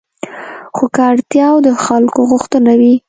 خو 0.75 0.85
که 0.93 1.01
اړتیا 1.11 1.45
او 1.53 1.59
د 1.67 1.69
خلکو 1.85 2.19
غوښتنه 2.31 2.71
وي 2.79 2.93